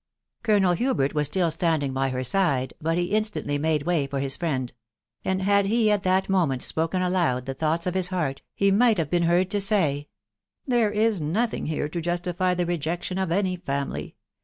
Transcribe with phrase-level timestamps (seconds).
[0.41, 4.35] Colonel Hubert was still standing by her side, but he instantly made way for his
[4.35, 4.73] friend;
[5.23, 8.97] and had he at that moment spoken aloud the thoughts of his heart, he might
[8.97, 10.07] have been heard to say*
[10.67, 14.15] —"There is nothing here to justify the rejection of any family